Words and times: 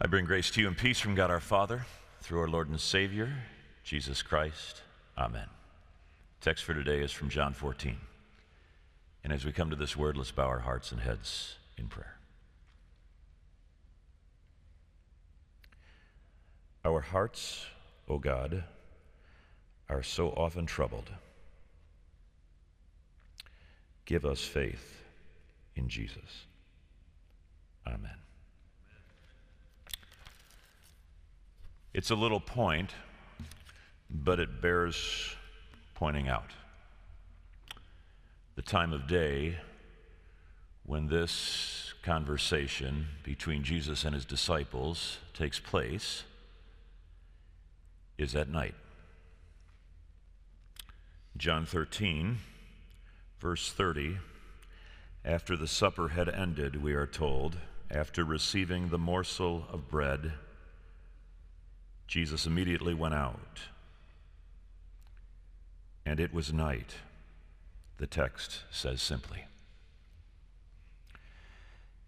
I 0.00 0.06
bring 0.06 0.26
grace 0.26 0.48
to 0.52 0.60
you 0.60 0.68
and 0.68 0.76
peace 0.76 1.00
from 1.00 1.16
God 1.16 1.28
our 1.28 1.40
Father 1.40 1.84
through 2.20 2.38
our 2.40 2.48
Lord 2.48 2.68
and 2.68 2.78
Savior, 2.78 3.32
Jesus 3.82 4.22
Christ. 4.22 4.82
Amen. 5.16 5.48
Text 6.40 6.62
for 6.62 6.72
today 6.72 7.00
is 7.00 7.10
from 7.10 7.28
John 7.28 7.52
14. 7.52 7.96
And 9.24 9.32
as 9.32 9.44
we 9.44 9.50
come 9.50 9.70
to 9.70 9.76
this 9.76 9.96
word, 9.96 10.16
let's 10.16 10.30
bow 10.30 10.46
our 10.46 10.60
hearts 10.60 10.92
and 10.92 11.00
heads 11.00 11.56
in 11.76 11.88
prayer. 11.88 12.16
Our 16.84 17.00
hearts, 17.00 17.66
O 18.08 18.18
God, 18.18 18.62
are 19.88 20.04
so 20.04 20.28
often 20.28 20.64
troubled. 20.64 21.10
Give 24.04 24.24
us 24.24 24.42
faith 24.44 25.02
in 25.74 25.88
Jesus. 25.88 26.46
Amen. 27.84 28.27
It's 31.98 32.10
a 32.10 32.14
little 32.14 32.38
point, 32.38 32.92
but 34.08 34.38
it 34.38 34.62
bears 34.62 35.34
pointing 35.96 36.28
out. 36.28 36.52
The 38.54 38.62
time 38.62 38.92
of 38.92 39.08
day 39.08 39.58
when 40.84 41.08
this 41.08 41.94
conversation 42.04 43.08
between 43.24 43.64
Jesus 43.64 44.04
and 44.04 44.14
his 44.14 44.24
disciples 44.24 45.18
takes 45.34 45.58
place 45.58 46.22
is 48.16 48.36
at 48.36 48.48
night. 48.48 48.76
John 51.36 51.66
13, 51.66 52.38
verse 53.40 53.72
30. 53.72 54.18
After 55.24 55.56
the 55.56 55.66
supper 55.66 56.10
had 56.10 56.28
ended, 56.28 56.80
we 56.80 56.94
are 56.94 57.08
told, 57.08 57.56
after 57.90 58.22
receiving 58.22 58.90
the 58.90 58.98
morsel 58.98 59.66
of 59.72 59.88
bread, 59.88 60.34
Jesus 62.08 62.46
immediately 62.46 62.94
went 62.94 63.14
out. 63.14 63.60
And 66.06 66.18
it 66.18 66.32
was 66.32 66.52
night, 66.52 66.94
the 67.98 68.06
text 68.06 68.62
says 68.70 69.02
simply. 69.02 69.44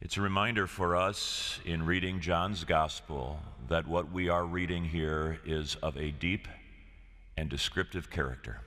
It's 0.00 0.16
a 0.16 0.22
reminder 0.22 0.66
for 0.66 0.96
us 0.96 1.60
in 1.66 1.84
reading 1.84 2.20
John's 2.20 2.64
gospel 2.64 3.40
that 3.68 3.86
what 3.86 4.10
we 4.10 4.30
are 4.30 4.46
reading 4.46 4.86
here 4.86 5.38
is 5.44 5.74
of 5.82 5.98
a 5.98 6.10
deep 6.10 6.48
and 7.36 7.50
descriptive 7.50 8.10
character. 8.10 8.62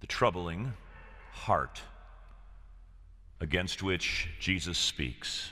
The 0.00 0.06
troubling 0.06 0.74
heart 1.32 1.80
against 3.40 3.82
which 3.82 4.28
Jesus 4.38 4.76
speaks 4.76 5.50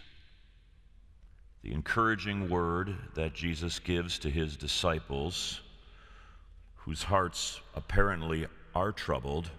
the 1.67 1.75
encouraging 1.75 2.49
word 2.49 2.95
that 3.15 3.35
Jesus 3.35 3.81
gives 3.81 4.21
to 4.21 4.31
his 4.31 4.57
disciples, 4.57 5.63
whose 6.77 7.03
hearts 7.03 7.61
apparently 7.75 8.47
are 8.73 8.93
troubled. 8.93 9.51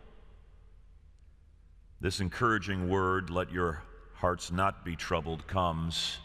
This 2.00 2.22
encouraging 2.22 2.88
word, 2.88 3.30
let 3.30 3.52
your 3.52 3.84
hearts 4.14 4.54
not 4.54 4.86
be 4.86 4.96
troubled, 4.96 5.48
comes 5.48 6.20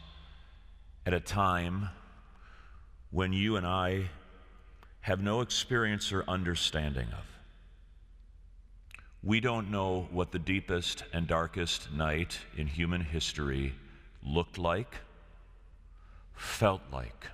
at 1.04 1.14
a 1.14 1.18
time 1.18 1.88
when 3.10 3.32
you 3.32 3.56
and 3.56 3.66
I 3.66 4.08
have 5.00 5.20
no 5.20 5.40
experience 5.40 6.12
or 6.12 6.22
understanding 6.28 7.08
of. 7.08 7.26
We 9.24 9.40
don't 9.40 9.72
know 9.72 10.06
what 10.12 10.30
the 10.30 10.38
deepest 10.38 11.02
and 11.12 11.26
darkest 11.26 11.92
night 11.92 12.38
in 12.56 12.68
human 12.68 13.00
history 13.00 13.74
looked 14.22 14.58
like 14.58 14.94
felt 16.34 16.82
like. 16.92 17.28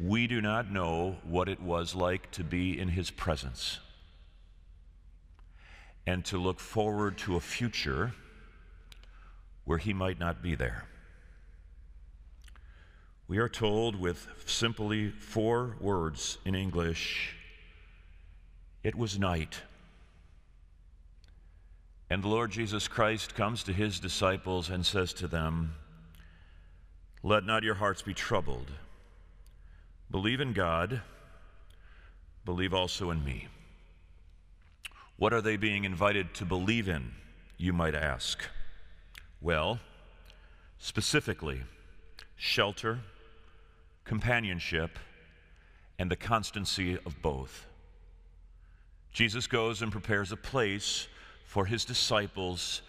We 0.00 0.26
do 0.26 0.40
not 0.40 0.70
know 0.70 1.16
what 1.24 1.48
it 1.48 1.60
was 1.60 1.94
like 1.94 2.30
to 2.32 2.44
be 2.44 2.78
in 2.78 2.88
His 2.88 3.10
presence 3.10 3.80
and 6.06 6.24
to 6.26 6.38
look 6.38 6.60
forward 6.60 7.18
to 7.18 7.36
a 7.36 7.40
future 7.40 8.12
where 9.64 9.78
He 9.78 9.92
might 9.92 10.18
not 10.18 10.42
be 10.42 10.54
there. 10.54 10.84
We 13.26 13.38
are 13.38 13.48
told 13.48 13.94
with 13.94 14.26
simply 14.46 15.10
four 15.10 15.76
words 15.80 16.38
in 16.46 16.54
English 16.54 17.34
it 18.82 18.94
was 18.94 19.18
night. 19.18 19.60
And 22.08 22.22
the 22.22 22.28
Lord 22.28 22.50
Jesus 22.50 22.88
Christ 22.88 23.34
comes 23.34 23.62
to 23.64 23.72
his 23.72 24.00
disciples 24.00 24.70
and 24.70 24.86
says 24.86 25.12
to 25.14 25.26
them, 25.26 25.74
let 27.22 27.44
not 27.44 27.62
your 27.62 27.74
hearts 27.74 28.02
be 28.02 28.14
troubled. 28.14 28.70
Believe 30.10 30.40
in 30.40 30.52
God, 30.52 31.02
believe 32.44 32.72
also 32.72 33.10
in 33.10 33.24
me. 33.24 33.48
What 35.16 35.32
are 35.32 35.42
they 35.42 35.56
being 35.56 35.84
invited 35.84 36.32
to 36.34 36.44
believe 36.44 36.88
in, 36.88 37.12
you 37.56 37.72
might 37.72 37.94
ask? 37.94 38.40
Well, 39.40 39.80
specifically, 40.78 41.62
shelter, 42.36 43.00
companionship, 44.04 44.98
and 45.98 46.10
the 46.10 46.16
constancy 46.16 46.94
of 47.04 47.20
both. 47.20 47.66
Jesus 49.12 49.48
goes 49.48 49.82
and 49.82 49.90
prepares 49.90 50.30
a 50.30 50.36
place 50.36 51.08
for 51.44 51.66
his 51.66 51.84
disciples 51.84 52.82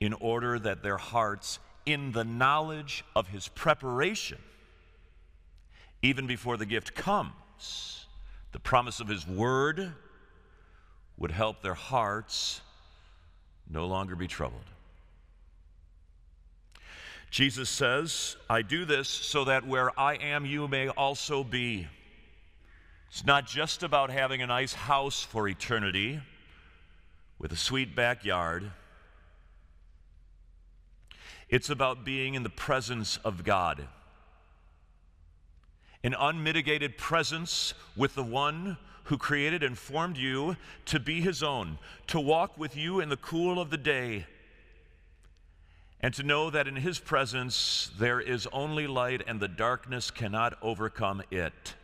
in 0.00 0.14
order 0.14 0.58
that 0.58 0.82
their 0.82 0.96
hearts 0.96 1.58
in 1.86 2.12
the 2.12 2.24
knowledge 2.24 3.04
of 3.14 3.28
his 3.28 3.48
preparation, 3.48 4.38
even 6.02 6.26
before 6.26 6.56
the 6.56 6.66
gift 6.66 6.94
comes, 6.94 8.06
the 8.52 8.60
promise 8.60 9.00
of 9.00 9.08
his 9.08 9.26
word 9.26 9.92
would 11.16 11.30
help 11.30 11.62
their 11.62 11.74
hearts 11.74 12.60
no 13.70 13.86
longer 13.86 14.16
be 14.16 14.26
troubled. 14.26 14.64
Jesus 17.30 17.68
says, 17.68 18.36
I 18.48 18.62
do 18.62 18.84
this 18.84 19.08
so 19.08 19.44
that 19.44 19.66
where 19.66 19.98
I 19.98 20.14
am, 20.14 20.46
you 20.46 20.68
may 20.68 20.88
also 20.88 21.42
be. 21.42 21.88
It's 23.08 23.26
not 23.26 23.46
just 23.46 23.82
about 23.82 24.10
having 24.10 24.40
a 24.42 24.46
nice 24.46 24.72
house 24.72 25.22
for 25.22 25.48
eternity 25.48 26.20
with 27.38 27.50
a 27.52 27.56
sweet 27.56 27.96
backyard. 27.96 28.70
It's 31.54 31.70
about 31.70 32.04
being 32.04 32.34
in 32.34 32.42
the 32.42 32.50
presence 32.50 33.16
of 33.18 33.44
God. 33.44 33.86
An 36.02 36.12
unmitigated 36.18 36.98
presence 36.98 37.74
with 37.94 38.16
the 38.16 38.24
one 38.24 38.76
who 39.04 39.16
created 39.16 39.62
and 39.62 39.78
formed 39.78 40.16
you 40.16 40.56
to 40.86 40.98
be 40.98 41.20
his 41.20 41.44
own, 41.44 41.78
to 42.08 42.18
walk 42.18 42.58
with 42.58 42.76
you 42.76 42.98
in 42.98 43.08
the 43.08 43.16
cool 43.16 43.60
of 43.60 43.70
the 43.70 43.76
day, 43.76 44.26
and 46.00 46.12
to 46.14 46.24
know 46.24 46.50
that 46.50 46.66
in 46.66 46.74
his 46.74 46.98
presence 46.98 47.88
there 48.00 48.20
is 48.20 48.48
only 48.52 48.88
light 48.88 49.22
and 49.24 49.38
the 49.38 49.46
darkness 49.46 50.10
cannot 50.10 50.58
overcome 50.60 51.22
it. 51.30 51.76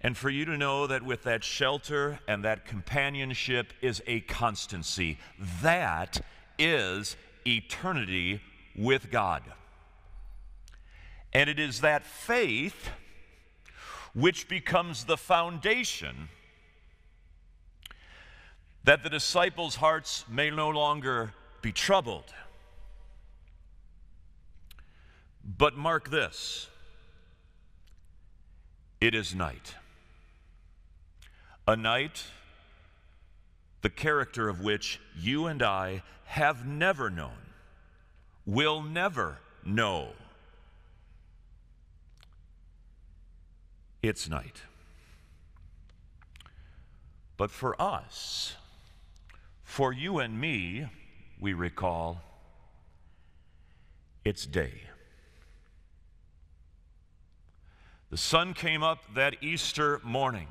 And 0.00 0.16
for 0.16 0.30
you 0.30 0.44
to 0.46 0.58
know 0.58 0.88
that 0.88 1.04
with 1.04 1.22
that 1.22 1.44
shelter 1.44 2.18
and 2.26 2.42
that 2.44 2.64
companionship 2.64 3.72
is 3.80 4.02
a 4.08 4.18
constancy. 4.22 5.18
That 5.62 6.22
is 6.60 7.16
eternity 7.46 8.40
with 8.76 9.10
God. 9.10 9.42
And 11.32 11.48
it 11.48 11.58
is 11.58 11.80
that 11.80 12.04
faith 12.04 12.90
which 14.14 14.48
becomes 14.48 15.04
the 15.04 15.16
foundation 15.16 16.28
that 18.84 19.02
the 19.02 19.10
disciples' 19.10 19.76
hearts 19.76 20.24
may 20.28 20.50
no 20.50 20.68
longer 20.68 21.32
be 21.62 21.72
troubled. 21.72 22.32
But 25.44 25.76
mark 25.76 26.10
this 26.10 26.68
it 29.00 29.14
is 29.14 29.34
night 29.34 29.74
a 31.66 31.76
night 31.76 32.24
the 33.82 33.90
character 33.90 34.48
of 34.48 34.60
which 34.60 35.00
you 35.18 35.46
and 35.46 35.62
I 35.62 36.02
have 36.24 36.66
never 36.66 37.10
known, 37.10 37.54
will 38.46 38.82
never 38.82 39.38
know. 39.64 40.08
It's 44.02 44.28
night. 44.28 44.62
But 47.36 47.50
for 47.50 47.80
us, 47.80 48.56
for 49.62 49.92
you 49.92 50.18
and 50.18 50.38
me, 50.38 50.86
we 51.38 51.54
recall, 51.54 52.22
it's 54.24 54.44
day. 54.44 54.82
The 58.10 58.16
sun 58.16 58.54
came 58.54 58.82
up 58.82 58.98
that 59.14 59.42
Easter 59.42 60.00
morning. 60.02 60.48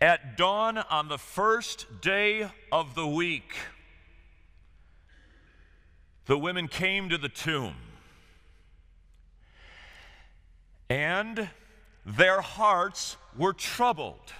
At 0.00 0.36
dawn 0.36 0.78
on 0.78 1.08
the 1.08 1.18
first 1.18 2.00
day 2.00 2.50
of 2.72 2.94
the 2.94 3.06
week, 3.06 3.54
the 6.26 6.36
women 6.36 6.68
came 6.68 7.08
to 7.10 7.18
the 7.18 7.28
tomb, 7.28 7.74
and 10.90 11.48
their 12.04 12.40
hearts 12.40 13.16
were 13.36 13.52
troubled. 13.52 14.32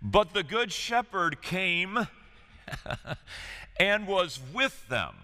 But 0.00 0.32
the 0.32 0.44
Good 0.44 0.70
Shepherd 0.70 1.42
came 1.42 2.06
and 3.80 4.06
was 4.06 4.38
with 4.54 4.88
them. 4.88 5.14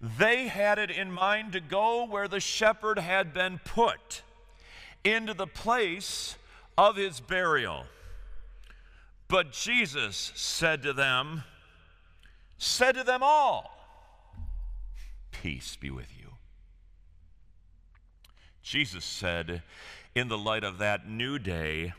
They 0.00 0.48
had 0.48 0.78
it 0.78 0.90
in 0.90 1.10
mind 1.10 1.52
to 1.52 1.60
go 1.60 2.04
where 2.04 2.28
the 2.28 2.40
shepherd 2.40 2.98
had 2.98 3.32
been 3.32 3.58
put, 3.64 4.22
into 5.06 5.34
the 5.34 5.46
place 5.46 6.36
of 6.76 6.96
his 6.96 7.20
burial. 7.20 7.84
But 9.28 9.52
Jesus 9.52 10.32
said 10.34 10.82
to 10.82 10.92
them, 10.92 11.44
said 12.58 12.96
to 12.96 13.04
them 13.04 13.22
all, 13.22 13.72
Peace 15.30 15.76
be 15.76 15.90
with 15.90 16.08
you. 16.18 16.32
Jesus 18.62 19.04
said, 19.04 19.62
in 20.14 20.28
the 20.28 20.38
light 20.38 20.64
of 20.64 20.78
that 20.78 21.08
new 21.08 21.38
day, 21.38 21.92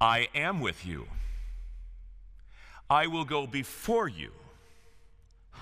I 0.00 0.28
am 0.34 0.60
with 0.60 0.84
you. 0.84 1.08
I 2.90 3.06
will 3.06 3.24
go 3.24 3.46
before 3.46 4.08
you. 4.08 4.30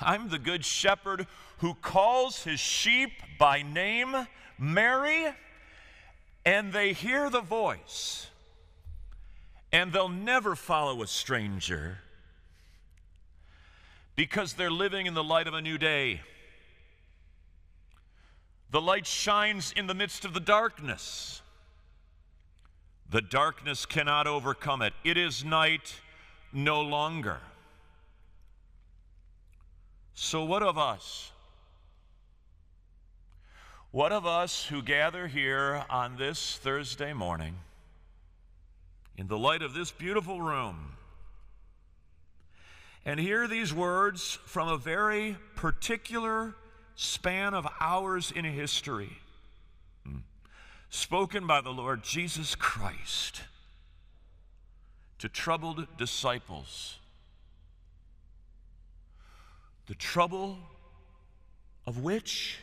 I'm 0.01 0.29
the 0.29 0.39
good 0.39 0.65
shepherd 0.65 1.27
who 1.59 1.75
calls 1.75 2.43
his 2.43 2.59
sheep 2.59 3.13
by 3.39 3.63
name, 3.63 4.27
Mary, 4.59 5.27
and 6.45 6.73
they 6.73 6.93
hear 6.93 7.31
the 7.31 7.41
voice, 7.41 8.29
and 9.73 9.93
they'll 9.93 10.09
never 10.09 10.57
follow 10.57 11.03
a 11.03 11.07
stranger 11.07 11.99
because 14.17 14.55
they're 14.55 14.71
living 14.71 15.07
in 15.07 15.15
the 15.15 15.25
light 15.25 15.47
of 15.47 15.55
a 15.55 15.61
new 15.61 15.79
day. 15.79 16.21
The 18.71 18.81
light 18.81 19.07
shines 19.07 19.73
in 19.77 19.87
the 19.87 19.95
midst 19.95 20.25
of 20.25 20.33
the 20.33 20.41
darkness. 20.41 21.43
The 23.11 23.21
darkness 23.21 23.87
cannot 23.87 24.27
overcome 24.27 24.83
it. 24.83 24.93
It 25.05 25.17
is 25.17 25.45
night 25.45 25.95
no 26.53 26.81
longer. 26.81 27.39
So, 30.15 30.45
what 30.45 30.63
of 30.63 30.79
us? 30.79 31.33
What 33.93 34.13
of 34.13 34.25
us 34.25 34.67
who 34.67 34.83
gather 34.83 35.27
here 35.27 35.85
on 35.91 36.17
this 36.17 36.59
Thursday 36.59 37.13
morning 37.13 37.57
in 39.17 39.27
the 39.27 39.37
light 39.37 39.63
of 39.63 39.75
this 39.75 39.91
beautiful 39.91 40.41
room 40.41 40.93
and 43.05 43.19
hear 43.19 43.49
these 43.49 43.75
words 43.75 44.39
from 44.47 44.69
a 44.69 44.77
very 44.77 45.37
particular 45.57 46.55
span 46.95 47.53
of 47.53 47.67
hours 47.81 48.31
in 48.31 48.45
history? 48.45 49.19
Hmm, 50.07 50.19
spoken 50.89 51.49
by 51.49 51.61
the 51.61 51.71
Lord 51.71 52.05
Jesus 52.05 52.55
Christ 52.55 53.43
to 55.19 55.29
troubled 55.29 55.89
disciples. 55.99 56.99
The 59.89 59.97
trouble 59.97 60.59
of 61.89 61.99
which 61.99 62.61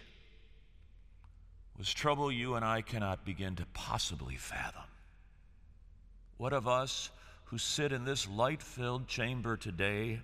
was 1.77 1.93
trouble 1.93 2.31
you 2.31 2.55
and 2.55 2.65
I 2.65 2.81
cannot 2.81 3.23
begin 3.23 3.55
to 3.57 3.65
possibly 3.73 4.35
fathom. 4.35 4.83
What 6.37 6.53
of 6.53 6.67
us 6.67 7.11
who 7.45 7.57
sit 7.57 7.91
in 7.91 8.03
this 8.03 8.27
light 8.27 8.61
filled 8.61 9.07
chamber 9.07 9.57
today, 9.57 10.21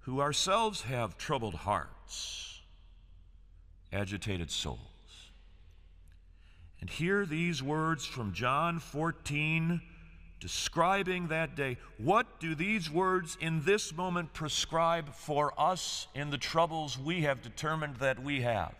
who 0.00 0.20
ourselves 0.20 0.82
have 0.82 1.16
troubled 1.16 1.54
hearts, 1.54 2.60
agitated 3.92 4.50
souls? 4.50 4.78
And 6.80 6.90
hear 6.90 7.24
these 7.24 7.62
words 7.62 8.04
from 8.04 8.32
John 8.32 8.78
14, 8.78 9.80
describing 10.40 11.28
that 11.28 11.56
day. 11.56 11.78
What 11.96 12.38
do 12.38 12.54
these 12.54 12.90
words 12.90 13.38
in 13.40 13.64
this 13.64 13.94
moment 13.94 14.34
prescribe 14.34 15.12
for 15.14 15.58
us 15.58 16.06
in 16.14 16.30
the 16.30 16.38
troubles 16.38 16.98
we 16.98 17.22
have 17.22 17.40
determined 17.40 17.96
that 17.96 18.22
we 18.22 18.42
have? 18.42 18.74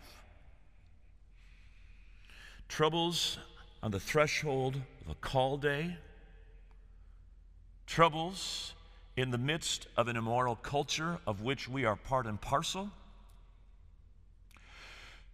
Troubles 2.67 3.37
on 3.81 3.91
the 3.91 3.99
threshold 3.99 4.75
of 5.05 5.11
a 5.11 5.15
call 5.15 5.57
day, 5.57 5.97
troubles 7.85 8.73
in 9.15 9.31
the 9.31 9.37
midst 9.37 9.87
of 9.95 10.07
an 10.07 10.17
immoral 10.17 10.55
culture 10.55 11.19
of 11.25 11.41
which 11.41 11.67
we 11.67 11.85
are 11.85 11.95
part 11.95 12.25
and 12.25 12.39
parcel 12.39 12.91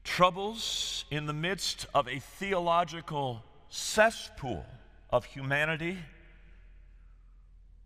troubles 0.03 1.06
in 1.09 1.25
the 1.25 1.33
midst 1.33 1.85
of 1.94 2.07
a 2.07 2.19
theological 2.19 3.44
cesspool 3.69 4.65
of 5.09 5.25
humanity 5.25 5.97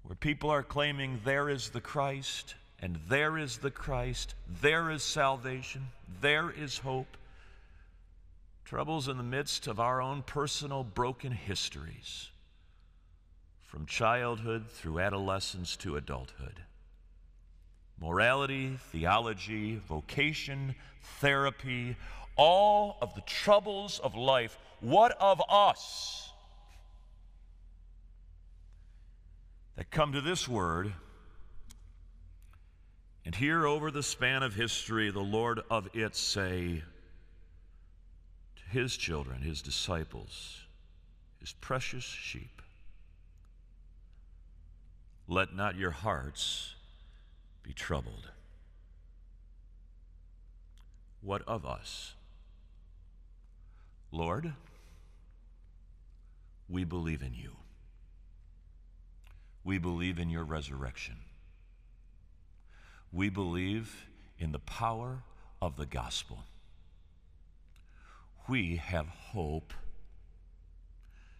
where 0.04 0.16
people 0.16 0.50
are 0.50 0.64
claiming 0.64 1.20
there 1.24 1.50
is 1.50 1.70
the 1.70 1.82
Christ 1.82 2.56
and 2.82 3.00
there 3.08 3.38
is 3.38 3.58
the 3.58 3.72
Christ, 3.72 4.36
there 4.62 4.92
is 4.92 5.04
salvation, 5.04 5.88
there 6.22 6.52
is 6.52 6.80
hope. 6.80 7.18
Troubles 8.68 9.08
in 9.08 9.16
the 9.16 9.24
midst 9.24 9.68
of 9.68 9.80
our 9.80 10.02
own 10.02 10.24
personal 10.24 10.84
broken 10.84 11.32
histories, 11.32 12.32
from 13.62 13.86
childhood 13.86 14.70
through 14.70 15.00
adolescence 15.00 15.78
to 15.78 15.96
adulthood. 15.96 16.60
Morality, 17.98 18.78
theology, 18.92 19.78
vocation, 19.88 20.76
therapy, 21.22 21.96
all 22.36 22.98
of 23.02 23.16
the 23.16 23.22
troubles 23.22 24.00
of 24.00 24.16
life. 24.16 24.58
What 24.82 25.16
of 25.18 25.42
us 25.48 26.30
that 29.78 29.90
come 29.90 30.12
to 30.12 30.20
this 30.20 30.46
word 30.46 30.92
and 33.24 33.34
hear 33.34 33.66
over 33.66 33.92
the 33.92 34.04
span 34.04 34.44
of 34.44 34.56
history 34.56 35.10
the 35.10 35.22
Lord 35.22 35.62
of 35.72 35.88
it 35.94 36.18
say 36.18 36.84
his 38.70 38.98
children, 38.98 39.42
his 39.42 39.62
disciples, 39.62 40.62
his 41.40 41.54
precious 41.54 42.04
sheep, 42.04 42.62
let 45.28 45.56
not 45.56 45.76
your 45.76 45.92
hearts 45.92 46.76
be 47.64 47.74
troubled. 47.74 48.32
What 51.22 51.42
of 51.48 51.66
us? 51.66 52.14
Lord, 54.12 54.54
we 56.70 56.84
believe 56.84 57.22
in 57.22 57.34
you. 57.34 57.52
We 59.64 59.78
believe 59.78 60.18
in 60.18 60.30
your 60.30 60.46
resurrection. 60.46 61.16
We 63.12 63.30
believe 63.30 64.08
in 64.40 64.52
the 64.52 64.60
power 64.60 65.24
of 65.62 65.76
the 65.76 65.86
gospel. 65.86 66.44
We 68.48 68.78
have 68.78 69.08
hope. 69.08 69.74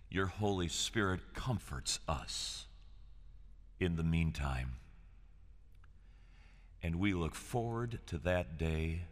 Your 0.10 0.26
Holy 0.26 0.68
Spirit 0.68 1.34
comforts 1.34 2.00
us 2.08 2.66
in 3.80 3.96
the 3.96 4.04
meantime. 4.04 4.74
And 6.84 6.98
we 6.98 7.14
look 7.14 7.36
forward 7.36 8.00
to 8.08 8.18
that 8.20 8.58
day 8.58 9.04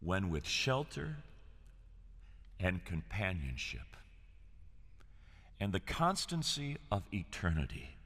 when, 0.00 0.30
with 0.30 0.46
shelter 0.46 1.16
and 2.60 2.84
companionship 2.84 3.96
and 5.58 5.72
the 5.72 5.80
constancy 5.80 6.76
of 6.90 7.02
eternity, 7.12 7.96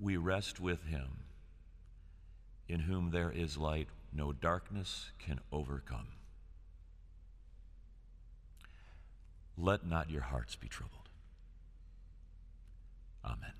we 0.00 0.16
rest 0.16 0.60
with 0.60 0.84
Him, 0.84 1.24
in 2.68 2.80
whom 2.80 3.10
there 3.10 3.30
is 3.30 3.56
light 3.56 3.88
no 4.12 4.32
darkness 4.32 5.10
can 5.18 5.40
overcome. 5.52 6.17
Let 9.60 9.84
not 9.84 10.08
your 10.08 10.22
hearts 10.22 10.54
be 10.54 10.68
troubled. 10.68 11.08
Amen. 13.24 13.54